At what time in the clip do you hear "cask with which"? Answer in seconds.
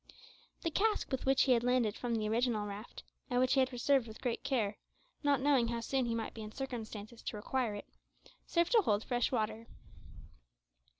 0.71-1.43